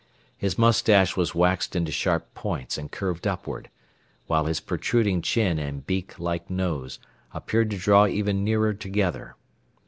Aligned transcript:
His 0.35 0.57
mustache 0.57 1.15
was 1.15 1.35
waxed 1.35 1.75
into 1.75 1.91
sharp 1.91 2.33
points 2.33 2.75
and 2.75 2.91
curved 2.91 3.27
upward, 3.27 3.69
while 4.25 4.45
his 4.45 4.59
protruding 4.59 5.21
chin 5.21 5.59
and 5.59 5.85
beak 5.85 6.17
like 6.17 6.49
nose 6.49 6.97
appeared 7.35 7.69
to 7.69 7.77
draw 7.77 8.07
even 8.07 8.43
nearer 8.43 8.73
together. 8.73 9.35